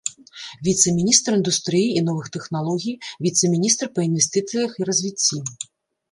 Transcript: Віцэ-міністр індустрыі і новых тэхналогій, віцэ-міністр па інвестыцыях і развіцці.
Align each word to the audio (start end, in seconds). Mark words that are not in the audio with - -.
Віцэ-міністр 0.67 1.33
індустрыі 1.39 1.89
і 1.99 2.01
новых 2.07 2.25
тэхналогій, 2.35 2.95
віцэ-міністр 3.25 3.85
па 3.97 4.01
інвестыцыях 4.07 4.71
і 4.81 4.87
развіцці. 4.91 5.37